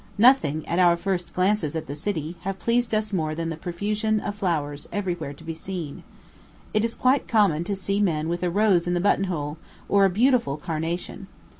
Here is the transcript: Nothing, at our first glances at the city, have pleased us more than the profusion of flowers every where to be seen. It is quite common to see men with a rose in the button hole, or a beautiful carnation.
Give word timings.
Nothing, 0.17 0.67
at 0.67 0.79
our 0.79 0.97
first 0.97 1.31
glances 1.31 1.75
at 1.75 1.85
the 1.85 1.93
city, 1.93 2.35
have 2.41 2.57
pleased 2.57 2.91
us 2.95 3.13
more 3.13 3.35
than 3.35 3.49
the 3.49 3.55
profusion 3.55 4.19
of 4.19 4.33
flowers 4.33 4.89
every 4.91 5.13
where 5.13 5.31
to 5.31 5.43
be 5.43 5.53
seen. 5.53 6.01
It 6.73 6.83
is 6.83 6.95
quite 6.95 7.27
common 7.27 7.63
to 7.65 7.75
see 7.75 7.99
men 8.01 8.27
with 8.27 8.41
a 8.41 8.49
rose 8.49 8.87
in 8.87 8.95
the 8.95 8.99
button 8.99 9.25
hole, 9.25 9.59
or 9.87 10.03
a 10.05 10.09
beautiful 10.09 10.57
carnation. 10.57 11.27